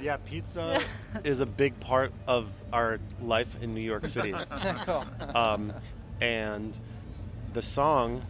Yeah, 0.00 0.16
pizza 0.24 0.82
is 1.24 1.40
a 1.40 1.46
big 1.46 1.78
part 1.80 2.12
of 2.26 2.48
our 2.72 2.98
life 3.22 3.56
in 3.60 3.74
New 3.74 3.80
York 3.80 4.06
City. 4.06 4.32
um, 5.34 5.72
and 6.20 6.78
the 7.52 7.62
song 7.62 8.22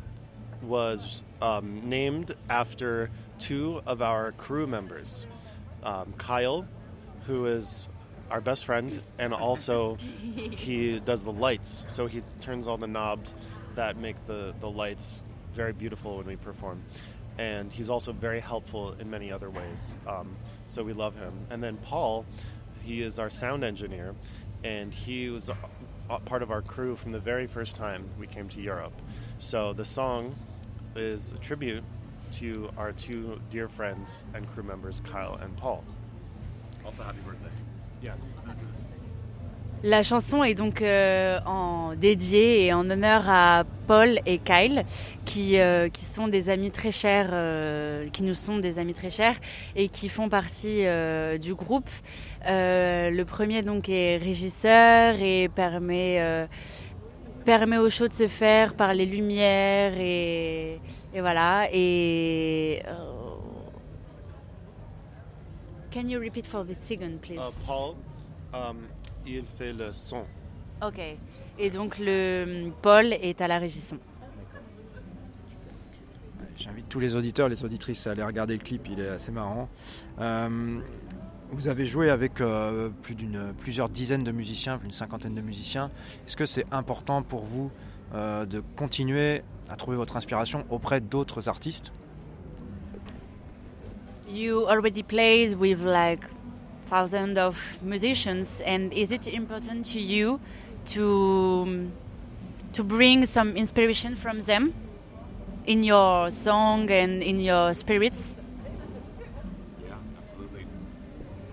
was 0.63 1.23
um, 1.41 1.89
named 1.89 2.35
after 2.49 3.11
two 3.39 3.83
of 3.87 4.01
our 4.03 4.33
crew 4.33 4.67
members 4.67 5.27
um, 5.83 6.15
Kyle, 6.17 6.67
who 7.27 7.47
is 7.47 7.89
our 8.31 8.41
best 8.41 8.65
friend, 8.65 9.03
and 9.19 9.33
also 9.33 9.97
he 10.51 11.01
does 11.01 11.23
the 11.23 11.33
lights. 11.33 11.85
So 11.89 12.07
he 12.07 12.23
turns 12.41 12.67
all 12.67 12.77
the 12.77 12.87
knobs 12.87 13.35
that 13.75 13.97
make 13.97 14.17
the, 14.27 14.55
the 14.61 14.71
lights 14.71 15.23
very 15.55 15.73
beautiful 15.73 16.17
when 16.17 16.27
we 16.27 16.37
perform. 16.37 16.83
And 17.39 17.73
he's 17.73 17.91
also 17.91 18.13
very 18.13 18.41
helpful 18.41 18.95
in 18.99 19.11
many 19.11 19.33
other 19.33 19.51
ways. 19.51 19.97
Um, 20.07 20.37
so 20.69 20.83
we 20.83 20.93
love 20.93 21.17
him. 21.17 21.33
And 21.51 21.63
then 21.63 21.77
Paul, 21.79 22.25
he 22.83 23.03
is 23.03 23.19
our 23.19 23.31
sound 23.31 23.65
engineer, 23.65 24.15
and 24.63 24.93
he 24.93 25.31
was 25.31 25.51
part 26.25 26.43
of 26.43 26.51
our 26.51 26.63
crew 26.63 26.97
from 26.97 27.13
the 27.13 27.19
very 27.19 27.47
first 27.47 27.77
time 27.77 28.09
we 28.19 28.27
came 28.27 28.49
to 28.51 28.61
Europe. 28.61 28.95
So 29.39 29.73
the 29.73 29.85
song 29.85 30.37
is 30.95 31.33
a 31.33 31.39
tribute 31.39 31.83
to 32.33 32.71
our 32.77 32.93
two 32.93 33.41
dear 33.51 33.69
friends 33.69 34.25
and 34.35 34.49
crew 34.53 34.63
members, 34.63 35.01
Kyle 35.01 35.35
and 35.35 35.57
Paul. 35.57 35.85
Also, 36.85 37.03
happy 37.03 37.21
birthday. 37.27 37.51
La 39.87 40.03
chanson 40.03 40.43
est 40.43 40.55
donc 40.55 40.81
euh, 40.81 41.39
en 41.45 41.95
dédiée 41.95 42.65
et 42.65 42.73
en 42.73 42.89
honneur 42.89 43.29
à 43.29 43.65
Paul 43.87 44.19
et 44.25 44.39
Kyle, 44.39 44.85
qui, 45.27 45.61
euh, 45.61 45.91
qui 45.91 46.07
sont 46.07 46.27
des 46.27 46.49
amis 46.49 46.71
très 46.71 46.91
chers, 46.91 47.29
euh, 47.33 48.09
qui 48.09 48.23
nous 48.23 48.33
sont 48.33 48.57
des 48.57 48.79
amis 48.79 48.95
très 48.95 49.11
chers 49.11 49.37
et 49.77 49.89
qui 49.89 50.09
font 50.09 50.31
partie 50.31 50.87
du 51.39 51.55
groupe. 51.55 51.91
Le 52.47 53.23
premier 53.25 53.61
donc 53.61 53.91
est 53.91 54.17
régisseur 54.17 55.17
et 55.21 55.51
permet 55.55 56.49
permet 57.45 57.77
au 57.77 57.91
show 57.91 58.09
de 58.09 58.15
se 58.15 58.27
faire 58.27 58.73
par 58.73 58.95
les 58.95 59.05
lumières 59.05 59.93
et, 59.99 60.81
et 61.15 61.21
voilà 61.21 61.69
et 61.71 62.83
Can 65.95 66.09
you 66.09 66.19
repeat 66.19 66.45
for 66.45 66.65
the 66.65 66.75
second, 66.81 67.21
please? 67.21 67.39
Uh, 67.39 67.53
Paul, 67.65 67.95
um, 68.53 68.79
il 69.25 69.45
fait 69.45 69.73
le 69.73 69.93
son. 69.93 70.25
Ok. 70.85 71.01
Et 71.57 71.71
donc 71.71 71.99
le 72.01 72.73
Paul 72.83 73.13
est 73.13 73.41
à 73.41 73.47
la 73.47 73.61
régisson. 73.61 73.99
J'invite 76.57 76.89
tous 76.89 76.99
les 76.99 77.15
auditeurs, 77.15 77.49
les 77.49 77.65
auditrices 77.65 78.09
à 78.09 78.11
aller 78.11 78.25
regarder 78.25 78.57
le 78.57 78.63
clip, 78.63 78.89
il 78.91 78.99
est 78.99 79.09
assez 79.09 79.31
marrant. 79.31 79.69
Euh, 80.19 80.81
vous 81.51 81.69
avez 81.69 81.87
joué 81.87 82.11
avec 82.11 82.41
euh, 82.41 82.91
plus 83.03 83.15
d'une, 83.15 83.55
plusieurs 83.61 83.89
dizaines 83.89 84.25
de 84.25 84.33
musiciens, 84.33 84.79
plus 84.79 84.89
d'une 84.89 84.95
cinquantaine 84.95 85.35
de 85.35 85.43
musiciens. 85.43 85.93
Est-ce 86.27 86.37
que 86.37 86.47
c'est 86.47 86.67
important 86.73 87.23
pour 87.23 87.45
vous 87.45 87.71
euh, 88.15 88.47
de 88.47 88.63
continuer 88.77 89.43
à 89.69 89.77
trouver 89.77 89.97
votre 89.97 90.17
inspiration 90.17 90.65
auprès 90.71 91.01
d'autres 91.01 91.49
artistes? 91.49 91.93
You 94.35 94.67
already 94.67 95.05
played 95.05 95.57
with 95.59 95.81
like 95.83 96.25
thousands 96.91 97.39
of 97.39 97.57
musicians, 97.83 98.61
and 98.63 98.93
is 98.93 99.13
it 99.13 99.29
important 99.29 99.87
to 99.93 100.01
you 100.01 100.41
to 100.87 101.93
to 102.73 102.83
bring 102.83 103.27
some 103.27 103.57
inspiration 103.57 104.17
from 104.17 104.41
them 104.41 104.75
in 105.67 105.85
your 105.85 106.33
song 106.33 106.91
and 106.91 107.23
in 107.23 107.39
your 107.39 107.75
spirits? 107.75 108.41
Yeah, 109.87 109.95
absolutely. 110.19 110.67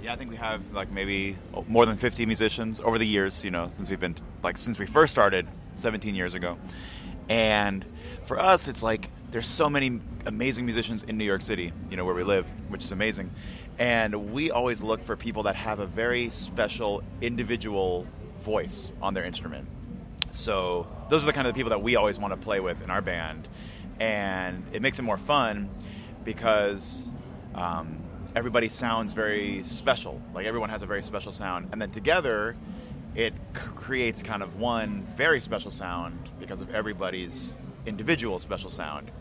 Yeah, 0.02 0.14
I 0.14 0.16
think 0.16 0.32
we 0.32 0.38
have 0.38 0.62
like 0.74 0.92
maybe 0.92 1.38
more 1.68 1.86
than 1.86 1.98
50 1.98 2.26
musicians 2.26 2.82
over 2.82 2.98
the 2.98 3.06
years, 3.06 3.44
you 3.44 3.52
know, 3.52 3.70
since 3.70 3.92
we've 3.92 4.00
been 4.00 4.16
like 4.42 4.58
since 4.58 4.80
we 4.80 4.88
first 4.88 5.12
started 5.12 5.48
17 5.76 6.16
years 6.16 6.34
ago. 6.34 6.58
And 7.30 7.86
for 8.26 8.40
us, 8.40 8.68
it's 8.68 8.82
like 8.82 9.12
there's 9.32 9.48
so 9.48 9.70
many 9.70 10.00
amazing 10.26 10.66
musicians 10.66 11.04
in 11.04 11.18
New 11.18 11.24
York 11.24 11.42
City, 11.42 11.72
you 11.90 11.96
know, 11.96 12.04
where 12.04 12.14
we 12.16 12.24
live, 12.24 12.46
which 12.68 12.84
is 12.84 12.92
amazing. 12.92 13.32
And 13.80 14.34
we 14.34 14.52
always 14.52 14.82
look 14.82 15.04
for 15.06 15.16
people 15.16 15.44
that 15.44 15.56
have 15.56 15.80
a 15.80 15.86
very 15.86 16.30
special 16.30 17.02
individual 17.22 18.06
voice 18.44 18.92
on 19.02 19.14
their 19.14 19.24
instrument. 19.24 19.68
So 20.32 20.86
those 21.10 21.24
are 21.24 21.28
the 21.28 21.34
kind 21.34 21.48
of 21.48 21.56
people 21.56 21.70
that 21.70 21.82
we 21.82 21.96
always 21.96 22.20
want 22.20 22.34
to 22.34 22.40
play 22.40 22.60
with 22.60 22.82
in 22.82 22.90
our 22.90 23.02
band, 23.02 23.48
and 24.00 24.66
it 24.74 24.82
makes 24.82 25.00
it 25.00 25.04
more 25.04 25.18
fun 25.18 25.70
because 26.24 27.00
um, 27.56 28.00
everybody 28.36 28.70
sounds 28.70 29.14
very 29.14 29.64
special. 29.64 30.22
Like 30.34 30.46
everyone 30.46 30.70
has 30.70 30.82
a 30.82 30.86
very 30.86 31.04
special 31.04 31.32
sound, 31.32 31.70
and 31.72 31.82
then 31.82 31.92
together, 31.92 32.56
it 33.16 33.34
creates 33.54 34.22
kind 34.22 34.44
of 34.44 34.58
one 34.58 35.06
very 35.16 35.42
special 35.42 35.72
sound 35.72 36.30
because 36.40 36.62
of 36.62 36.74
everybody's 36.74 37.54
individual 37.86 38.40
special 38.40 38.70
sound. 38.70 39.12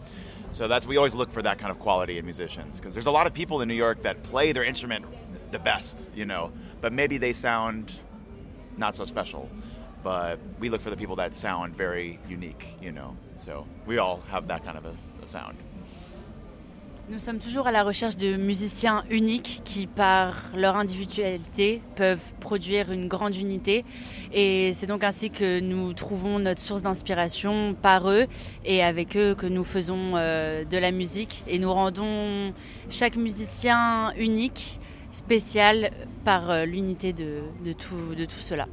So 0.52 0.66
that's 0.66 0.86
we 0.86 0.96
always 0.96 1.14
look 1.14 1.30
for 1.32 1.42
that 1.42 1.58
kind 1.58 1.70
of 1.70 1.78
quality 1.78 2.18
in 2.18 2.24
musicians 2.24 2.78
because 2.78 2.92
there's 2.92 3.06
a 3.06 3.10
lot 3.10 3.26
of 3.26 3.32
people 3.32 3.60
in 3.60 3.68
New 3.68 3.74
York 3.74 4.02
that 4.02 4.22
play 4.24 4.52
their 4.52 4.64
instrument 4.64 5.04
the 5.52 5.58
best, 5.58 5.96
you 6.14 6.24
know, 6.24 6.52
but 6.80 6.92
maybe 6.92 7.18
they 7.18 7.32
sound 7.32 7.92
not 8.76 8.96
so 8.96 9.04
special. 9.04 9.48
But 10.02 10.38
we 10.58 10.70
look 10.70 10.80
for 10.80 10.90
the 10.90 10.96
people 10.96 11.16
that 11.16 11.36
sound 11.36 11.76
very 11.76 12.18
unique, 12.26 12.66
you 12.80 12.90
know. 12.90 13.16
So 13.38 13.66
we 13.86 13.98
all 13.98 14.22
have 14.28 14.48
that 14.48 14.64
kind 14.64 14.78
of 14.78 14.86
a, 14.86 14.94
a 15.22 15.28
sound. 15.28 15.58
Nous 17.10 17.18
sommes 17.18 17.40
toujours 17.40 17.66
à 17.66 17.72
la 17.72 17.82
recherche 17.82 18.16
de 18.16 18.36
musiciens 18.36 19.02
uniques 19.10 19.62
qui, 19.64 19.88
par 19.88 20.52
leur 20.54 20.76
individualité, 20.76 21.82
peuvent 21.96 22.22
produire 22.38 22.92
une 22.92 23.08
grande 23.08 23.34
unité. 23.34 23.84
Et 24.32 24.72
c'est 24.74 24.86
donc 24.86 25.02
ainsi 25.02 25.28
que 25.28 25.58
nous 25.58 25.92
trouvons 25.92 26.38
notre 26.38 26.60
source 26.60 26.82
d'inspiration 26.82 27.74
par 27.74 28.08
eux 28.08 28.28
et 28.64 28.84
avec 28.84 29.16
eux 29.16 29.34
que 29.34 29.46
nous 29.46 29.64
faisons 29.64 30.12
euh, 30.14 30.64
de 30.64 30.78
la 30.78 30.92
musique. 30.92 31.42
Et 31.48 31.58
nous 31.58 31.72
rendons 31.72 32.52
chaque 32.90 33.16
musicien 33.16 34.12
unique, 34.16 34.78
spécial 35.10 35.90
par 36.24 36.48
euh, 36.48 36.64
l'unité 36.64 37.12
de, 37.12 37.72
tout, 37.72 38.38
cela. 38.38 38.68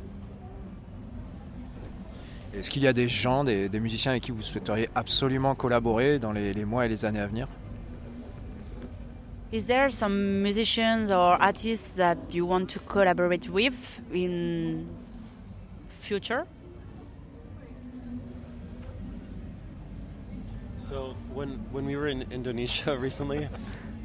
Est-ce 2.53 2.69
qu'il 2.69 2.83
y 2.83 2.87
a 2.87 2.93
des 2.93 3.09
gens, 3.09 3.43
des, 3.43 3.67
musiciens 3.79 4.11
avec 4.11 4.21
qui 4.21 4.31
vous 4.31 4.43
souhaiteriez 4.43 4.89
absolument 4.93 5.55
collaborer 5.55 6.19
dans 6.19 6.33
les 6.33 6.65
mois 6.65 6.85
et 6.85 6.89
les 6.89 7.03
années 7.03 7.19
à 7.19 7.25
venir? 7.25 7.47
Is 9.49 9.65
there 9.65 9.89
some 9.89 10.43
musicians 10.43 11.09
or 11.09 11.41
artists 11.41 11.93
that 11.93 12.17
you 12.31 12.45
want 12.45 12.69
to 12.71 12.79
collaborate 12.79 13.47
with 13.49 13.75
in 14.11 14.89
future? 16.01 16.45
So 20.75 21.15
when 21.33 21.49
when 21.71 21.85
we 21.85 21.95
were 21.95 22.07
in 22.07 22.29
Indonesia 22.29 22.97
recently, 22.99 23.47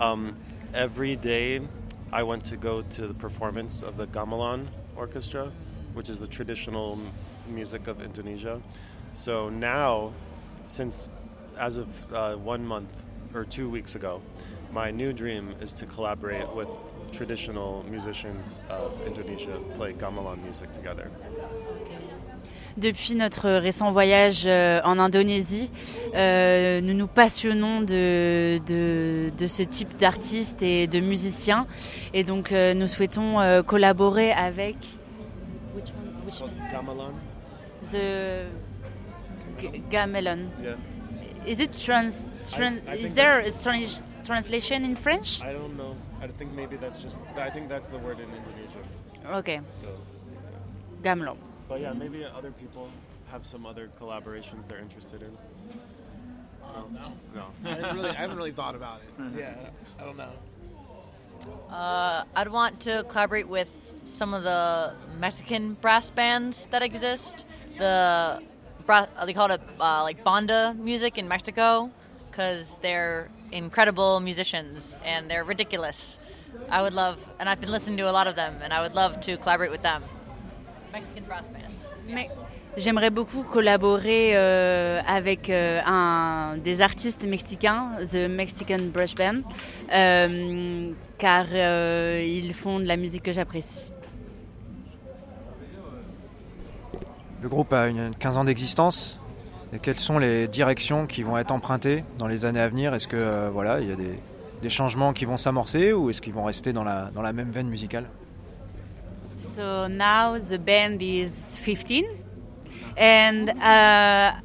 um, 0.01 0.37
every 0.75 1.17
day 1.17 1.61
I 2.13 2.23
went 2.23 2.45
to 2.45 2.57
go 2.57 2.83
to 2.83 3.09
the 3.09 3.15
performance 3.15 3.83
of 3.83 3.97
the 3.97 4.07
gamelan 4.07 4.69
orchestra, 4.95 5.51
which 5.95 6.09
is 6.09 6.21
the 6.21 6.29
traditional 6.29 7.01
music 7.49 7.89
of 7.89 8.01
Indonesia. 8.01 8.63
So 9.15 9.49
now, 9.49 10.13
since 10.69 11.11
as 11.59 11.79
of 11.79 11.89
uh, 12.13 12.37
one 12.37 12.65
month 12.65 12.91
or 13.35 13.45
two 13.45 13.69
weeks 13.69 13.97
ago, 13.97 14.23
my 14.73 14.91
new 14.91 15.13
dream 15.13 15.55
is 15.61 15.73
to 15.75 15.87
collaborate 15.87 16.49
with 16.55 16.69
traditional 17.13 17.85
musicians 17.91 18.61
of 18.71 18.93
Indonesia, 19.07 19.59
play 19.77 19.93
gamelan 19.93 20.39
music 20.45 20.73
together. 20.73 21.11
depuis 22.79 23.15
notre 23.15 23.51
récent 23.61 23.91
voyage 23.93 24.45
euh, 24.47 24.81
en 24.85 24.99
Indonésie. 24.99 25.71
Euh, 26.15 26.81
nous 26.81 26.95
nous 26.95 27.07
passionnons 27.07 27.83
de, 27.83 28.59
de, 28.67 29.31
de 29.37 29.47
ce 29.47 29.63
type 29.63 29.95
d'artistes 29.99 30.63
et 30.63 30.87
de 30.87 30.99
musiciens. 31.01 31.67
Et 32.15 32.25
donc 32.25 32.51
euh, 32.51 32.73
nous 32.73 32.87
souhaitons 32.87 33.39
euh, 33.41 33.63
collaborer 33.63 34.33
avec 34.33 34.77
which 35.77 35.91
one, 35.91 36.25
which 36.25 36.41
one? 36.41 36.51
Gamelan? 36.73 37.13
the 37.91 38.47
G- 39.61 39.83
Gamelon. 39.91 40.49
Yeah. 40.63 40.77
Is 41.47 41.61
it 41.61 41.77
trans? 41.77 42.27
tran- 42.51 42.87
I 42.89 42.95
is 42.95 43.15
there 43.15 43.41
a 43.41 43.51
trans- 43.51 44.03
translation 44.25 44.85
in 44.85 44.97
French? 44.97 45.43
I 45.43 45.53
don't 45.53 45.77
know. 45.77 45.97
I 46.21 46.29
think 46.29 46.53
maybe 46.53 46.77
that's 46.77 46.99
just. 46.99 47.21
I 47.37 47.51
think 47.51 47.69
that's 47.69 47.89
the 47.89 47.99
word 47.99 48.21
in 48.21 48.29
Indonesia. 48.31 48.83
Okay, 49.39 49.61
So, 49.81 49.89
Gamelon. 51.03 51.37
but 51.69 51.81
yeah, 51.81 51.93
maybe 51.93 52.25
other 52.25 52.51
people 52.53 52.89
have 53.31 53.47
some 53.47 53.67
other 53.67 53.89
collaborations 54.01 54.67
they're 54.69 54.79
interested 54.79 55.23
in. 55.23 55.37
no. 56.93 57.13
No. 57.35 57.47
I, 57.65 57.75
didn't 57.75 57.97
really, 57.97 58.11
I 58.11 58.15
haven't 58.15 58.37
really 58.37 58.53
thought 58.53 58.75
about 58.75 59.01
it. 59.01 59.11
Yeah, 59.39 59.55
I 59.99 60.05
don't 60.05 60.17
know. 60.17 60.33
Uh, 61.71 62.25
I'd 62.37 62.49
want 62.49 62.81
to 62.81 63.05
collaborate 63.09 63.49
with 63.49 63.75
some 64.05 64.35
of 64.35 64.43
the 64.45 64.95
Mexican 65.19 65.75
brass 65.75 66.11
bands 66.11 66.67
that 66.71 66.83
exist. 66.83 67.45
The 67.79 68.39
bra- 68.39 68.47
they 69.27 69.33
call 69.33 69.51
it 69.51 69.61
uh, 69.81 70.03
like 70.03 70.23
banda 70.25 70.75
music 70.79 71.19
in 71.19 71.29
Mexico 71.29 71.91
because 72.31 72.77
they're 72.83 73.29
incredible 73.53 74.21
musicians 74.21 74.95
and 75.05 75.31
they're 75.31 75.45
ridiculous. 75.45 76.19
I 76.71 76.83
would 76.83 76.95
love, 76.95 77.19
and 77.39 77.49
I've 77.49 77.61
been 77.61 77.71
listening 77.71 77.97
to 77.99 78.11
a 78.11 78.13
lot 78.13 78.27
of 78.27 78.37
them, 78.37 78.55
and 78.63 78.73
I 78.73 78.83
would 78.83 78.95
love 78.95 79.21
to 79.23 79.37
collaborate 79.39 79.71
with 79.71 79.83
them. 79.83 80.03
Mexican 80.93 81.25
brass 81.25 81.49
bands. 81.49 81.89
Mais 82.09 82.29
j'aimerais 82.77 83.11
beaucoup 83.11 83.43
collaborer 83.43 84.37
euh, 84.37 85.01
avec 85.07 85.49
euh, 85.49 85.81
un 85.87 86.57
des 86.59 86.81
artistes 86.81 87.25
mexicains, 87.25 87.97
The 88.11 88.29
Mexican 88.29 88.91
Brush 88.93 89.15
Band, 89.15 89.43
euh, 89.93 90.93
car 91.19 91.47
euh, 91.53 92.23
ils 92.25 92.53
font 92.55 92.79
de 92.81 92.85
la 92.85 92.97
musique 92.97 93.23
que 93.23 93.33
j'apprécie. 93.33 93.91
Le 97.43 97.49
groupe 97.49 97.73
a 97.73 97.89
une 97.89 98.15
15 98.15 98.39
ans 98.39 98.45
d'existence. 98.45 99.19
Quelles 99.83 99.99
sont 99.99 100.21
les 100.21 100.47
directions 100.47 101.09
qui 101.09 101.25
vont 101.25 101.37
être 101.39 101.51
empruntées 101.51 102.05
dans 102.17 102.29
les 102.29 102.45
années 102.45 102.61
à 102.61 102.69
venir? 102.69 102.95
Est-ce 102.95 103.09
que 103.09 103.17
euh, 103.17 103.51
voilà, 103.53 103.81
il 103.81 103.89
y 103.89 103.93
a 103.93 103.97
des, 103.97 104.71
changements 104.71 105.13
qui 105.13 105.25
vont 105.25 105.37
s'amorcer 105.37 105.93
ou 105.93 106.09
est-ce 106.09 106.23
qu'ils 106.23 106.35
vont 106.35 106.45
rester 106.45 106.73
dans 106.73 106.85
la, 106.85 107.11
dans 107.13 107.21
la 107.21 107.33
même 107.33 107.51
veine 107.51 107.67
musicale? 107.67 108.05
So 109.41 109.89
now 109.89 110.39
the 110.39 110.57
band 110.57 110.99
is 111.01 111.57
15, 111.57 112.05
and 112.97 113.49
uh, 113.61 114.41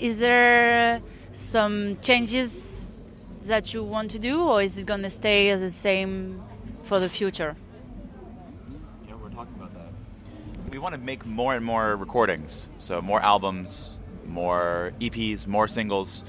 is 0.00 0.18
there 0.18 1.00
some 1.30 1.94
changes 2.02 2.82
that 3.46 3.72
you 3.72 3.84
want 3.84 4.08
to 4.08 4.18
do, 4.18 4.40
or 4.40 4.60
is 4.60 4.76
it 4.76 4.86
gonna 4.86 5.08
stay 5.08 5.54
the 5.54 5.70
same 5.70 6.42
for 6.82 6.98
the 6.98 7.08
future? 7.08 7.54
Want 10.82 10.94
to 10.94 11.00
make 11.00 11.24
more 11.24 11.54
and 11.54 11.64
more 11.64 11.94
recordings, 11.94 12.68
so 12.80 13.00
more 13.00 13.20
albums, 13.20 13.98
more 14.26 14.92
EPs, 15.00 15.46
more 15.46 15.68
singles, 15.68 16.24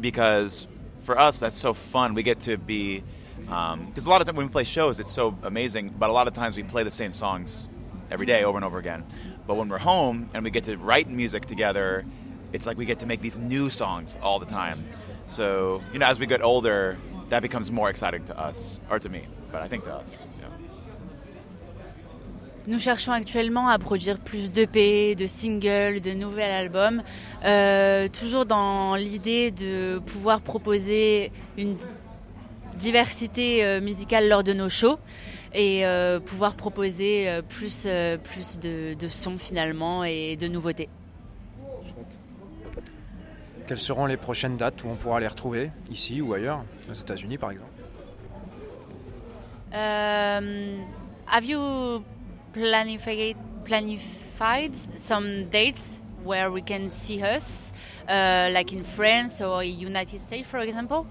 because 0.00 0.66
for 1.04 1.18
us 1.18 1.38
that's 1.38 1.56
so 1.56 1.72
fun. 1.72 2.12
We 2.12 2.22
get 2.22 2.40
to 2.40 2.58
be 2.58 3.02
um, 3.48 3.86
because 3.86 4.04
a 4.04 4.10
lot 4.10 4.20
of 4.20 4.26
times 4.26 4.36
when 4.36 4.46
we 4.46 4.52
play 4.52 4.64
shows, 4.64 5.00
it's 5.00 5.10
so 5.10 5.36
amazing, 5.42 5.94
but 5.98 6.10
a 6.10 6.12
lot 6.12 6.28
of 6.28 6.34
times 6.34 6.56
we 6.56 6.62
play 6.62 6.82
the 6.82 6.90
same 6.90 7.12
songs 7.12 7.68
every 8.10 8.26
day 8.26 8.44
over 8.44 8.58
and 8.58 8.64
over 8.64 8.78
again. 8.78 9.04
But 9.46 9.54
when 9.54 9.68
we're 9.68 9.78
home 9.78 10.28
and 10.34 10.44
we 10.44 10.50
get 10.50 10.64
to 10.64 10.76
write 10.76 11.08
music 11.08 11.46
together, 11.46 12.04
it's 12.52 12.66
like 12.66 12.76
we 12.76 12.84
get 12.84 12.98
to 12.98 13.06
make 13.06 13.22
these 13.22 13.38
new 13.38 13.70
songs 13.70 14.14
all 14.20 14.38
the 14.38 14.46
time. 14.46 14.86
So 15.26 15.80
you 15.94 15.98
know, 15.98 16.06
as 16.06 16.20
we 16.20 16.26
get 16.26 16.42
older, 16.42 16.98
that 17.30 17.40
becomes 17.40 17.70
more 17.70 17.88
exciting 17.88 18.26
to 18.26 18.38
us, 18.38 18.78
or 18.90 18.98
to 18.98 19.08
me, 19.08 19.26
but 19.50 19.62
I 19.62 19.68
think 19.68 19.84
to 19.84 19.94
us. 19.94 20.18
Nous 22.68 22.80
cherchons 22.80 23.12
actuellement 23.12 23.68
à 23.68 23.78
produire 23.78 24.18
plus 24.18 24.50
d'EP, 24.50 25.14
de 25.14 25.26
singles, 25.28 26.00
de 26.00 26.12
nouvels 26.12 26.50
albums, 26.50 27.02
euh, 27.44 28.08
toujours 28.08 28.44
dans 28.44 28.96
l'idée 28.96 29.52
de 29.52 30.00
pouvoir 30.04 30.40
proposer 30.40 31.30
une 31.56 31.76
diversité 32.74 33.64
euh, 33.64 33.80
musicale 33.80 34.28
lors 34.28 34.42
de 34.42 34.52
nos 34.52 34.68
shows 34.68 34.98
et 35.54 35.86
euh, 35.86 36.18
pouvoir 36.18 36.56
proposer 36.56 37.40
plus, 37.48 37.86
plus 38.24 38.58
de, 38.58 38.94
de 38.94 39.08
sons 39.08 39.38
finalement 39.38 40.02
et 40.02 40.36
de 40.36 40.48
nouveautés. 40.48 40.88
Quelles 43.68 43.78
seront 43.78 44.06
les 44.06 44.16
prochaines 44.16 44.56
dates 44.56 44.82
où 44.82 44.88
on 44.88 44.96
pourra 44.96 45.20
les 45.20 45.28
retrouver 45.28 45.70
Ici 45.90 46.20
ou 46.20 46.34
ailleurs 46.34 46.64
Aux 46.90 46.94
États-Unis 46.94 47.38
par 47.38 47.52
exemple? 47.52 47.70
Um, 49.72 50.84
have 51.26 51.44
you 51.44 52.02
planified, 52.56 53.36
planified 53.64 54.74
some 54.98 55.48
dates 55.50 55.98
where 56.24 56.50
we 56.50 56.62
can 56.62 56.90
see 56.90 57.22
us, 57.22 57.72
uh, 58.08 58.48
like 58.50 58.72
in 58.72 58.82
France 58.82 59.40
or 59.40 59.62
United 59.62 60.20
States, 60.20 60.48
for 60.48 60.60
example, 60.60 61.06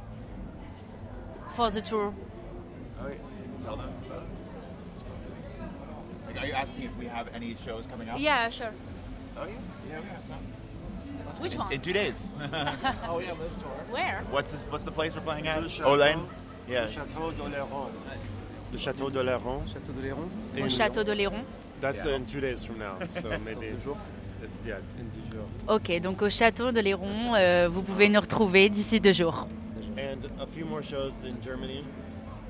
for 1.56 1.70
the 1.70 1.82
tour? 1.82 2.14
Tell 3.64 3.78
them. 3.78 3.94
Like, 6.28 6.42
are 6.42 6.48
you 6.48 6.54
asking 6.54 6.84
if 6.84 6.98
we 6.98 7.06
have 7.06 7.30
any 7.34 7.56
shows 7.64 7.88
coming 7.88 8.10
up? 8.10 8.20
Yeah, 8.20 8.50
sure. 8.50 8.74
Oh 9.38 9.46
yeah, 9.46 9.52
yeah, 9.90 10.00
we 10.02 10.08
have 10.08 10.26
some. 10.28 11.42
Which 11.42 11.56
one? 11.56 11.72
In 11.72 11.82
two 11.82 11.94
days. 11.94 12.30
Oh 13.08 13.20
yeah, 13.20 13.34
this 13.36 13.56
tour. 13.56 13.72
Where? 13.90 14.24
what's 14.32 14.52
this, 14.52 14.62
What's 14.70 14.84
the 14.84 14.92
place 14.92 15.16
we're 15.16 15.22
playing 15.22 15.48
at? 15.48 15.64
Le 15.64 15.70
Château. 15.70 15.98
Olaine. 15.98 16.28
Yeah. 16.68 16.84
Le 16.84 16.88
Château 16.90 17.32
d'Oléron. 17.32 17.92
Le 18.76 18.82
Château 18.82 19.10
d'Oléron. 19.10 19.62
Château 19.74 19.94
de 19.94 20.02
Léron. 20.02 20.28
Au 20.62 20.68
château 20.68 21.04
d'Oléron. 21.06 21.46
That's 21.80 22.04
Yeah. 22.04 22.18
in 22.18 22.26
two 22.26 22.42
days 22.42 22.66
from 22.66 22.78
now, 22.80 22.98
so 23.22 23.30
maybe. 23.30 23.74
Yeah, 24.66 24.80
in 25.00 25.06
deux 25.14 25.32
jours. 25.32 25.48
Ok, 25.70 26.02
donc 26.02 26.22
au 26.22 26.30
château 26.30 26.74
d'Oléron, 26.74 27.36
euh, 27.36 27.70
vous 27.72 27.84
pouvez 27.84 28.10
nous 28.10 28.20
retrouver 28.20 28.68
d'ici 28.68 29.00
deux 29.00 29.14
jours. 29.14 29.48
And 29.98 30.28
a 30.42 30.46
few 30.46 30.66
more 30.66 30.84
shows 30.84 31.14
in 31.24 31.42
Germany, 31.42 31.86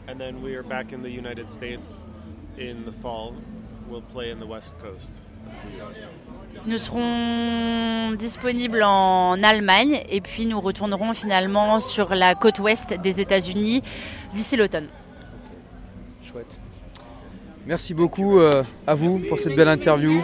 and 0.09 0.17
then 0.17 0.37
we 0.41 0.55
are 0.55 0.63
back 0.63 0.91
in 0.91 1.03
the 1.03 1.11
United 1.11 1.47
States 1.47 2.03
in 2.57 2.89
the 2.89 2.93
fall. 3.03 3.33
We'll 3.87 4.01
play 4.01 4.31
in 4.31 4.39
the 4.39 4.49
West 4.49 4.73
Coast 4.81 5.11
the. 5.45 6.09
Nous 6.65 6.77
serons 6.79 8.13
disponibles 8.17 8.81
en 8.81 9.43
Allemagne 9.43 10.01
et 10.09 10.21
puis 10.21 10.47
nous 10.47 10.59
retournerons 10.59 11.13
finalement 11.13 11.79
sur 11.81 12.15
la 12.15 12.33
côte 12.33 12.57
ouest 12.57 12.93
des 12.99 13.21
États-Unis 13.21 13.83
d'ici 14.33 14.57
l'automne. 14.57 14.87
Chouette. 16.35 16.59
Merci 17.65 17.93
beaucoup 17.93 18.39
euh, 18.39 18.63
à 18.85 18.93
vous 18.93 19.19
pour 19.29 19.39
cette 19.39 19.55
belle 19.55 19.69
interview. 19.69 20.21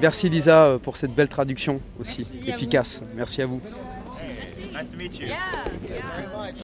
Merci 0.00 0.28
Lisa 0.28 0.64
euh, 0.64 0.78
pour 0.78 0.96
cette 0.96 1.14
belle 1.14 1.28
traduction 1.28 1.80
aussi, 2.00 2.26
Merci 2.32 2.50
efficace. 2.50 3.02
Merci 3.14 3.42
à 3.42 3.46
vous. 3.46 3.60
Nice 4.74 4.90
to 4.90 4.96
meet 4.96 5.20
you. 5.20 5.26
Yeah. 5.28 5.38
Thank 6.34 6.56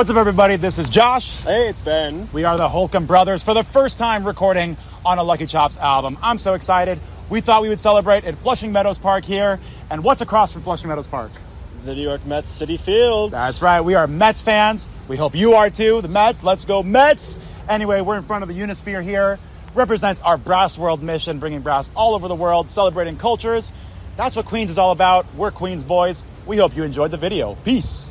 What's 0.00 0.08
up, 0.08 0.16
everybody? 0.16 0.56
This 0.56 0.78
is 0.78 0.88
Josh. 0.88 1.42
Hey, 1.42 1.68
it's 1.68 1.82
Ben. 1.82 2.26
We 2.32 2.44
are 2.44 2.56
the 2.56 2.70
Holcomb 2.70 3.04
Brothers 3.04 3.42
for 3.42 3.52
the 3.52 3.62
first 3.62 3.98
time 3.98 4.26
recording 4.26 4.78
on 5.04 5.18
a 5.18 5.22
Lucky 5.22 5.44
Chops 5.44 5.76
album. 5.76 6.16
I'm 6.22 6.38
so 6.38 6.54
excited. 6.54 6.98
We 7.28 7.42
thought 7.42 7.60
we 7.60 7.68
would 7.68 7.80
celebrate 7.80 8.24
at 8.24 8.34
Flushing 8.36 8.72
Meadows 8.72 8.98
Park 8.98 9.26
here. 9.26 9.60
And 9.90 10.02
what's 10.02 10.22
across 10.22 10.54
from 10.54 10.62
Flushing 10.62 10.88
Meadows 10.88 11.06
Park? 11.06 11.32
The 11.84 11.94
New 11.94 12.02
York 12.02 12.24
Mets 12.24 12.50
City 12.50 12.78
Field. 12.78 13.32
That's 13.32 13.60
right. 13.60 13.82
We 13.82 13.94
are 13.94 14.06
Mets 14.06 14.40
fans. 14.40 14.88
We 15.06 15.18
hope 15.18 15.34
you 15.34 15.52
are 15.52 15.68
too. 15.68 16.00
The 16.00 16.08
Mets. 16.08 16.42
Let's 16.42 16.64
go, 16.64 16.82
Mets. 16.82 17.38
Anyway, 17.68 18.00
we're 18.00 18.16
in 18.16 18.22
front 18.22 18.42
of 18.42 18.48
the 18.48 18.58
Unisphere 18.58 19.02
here. 19.02 19.38
Represents 19.74 20.22
our 20.22 20.38
Brass 20.38 20.78
World 20.78 21.02
mission, 21.02 21.40
bringing 21.40 21.60
brass 21.60 21.90
all 21.94 22.14
over 22.14 22.26
the 22.26 22.34
world, 22.34 22.70
celebrating 22.70 23.18
cultures. 23.18 23.70
That's 24.16 24.34
what 24.34 24.46
Queens 24.46 24.70
is 24.70 24.78
all 24.78 24.92
about. 24.92 25.26
We're 25.34 25.50
Queens 25.50 25.84
boys. 25.84 26.24
We 26.46 26.56
hope 26.56 26.74
you 26.74 26.84
enjoyed 26.84 27.10
the 27.10 27.18
video. 27.18 27.56
Peace. 27.66 28.09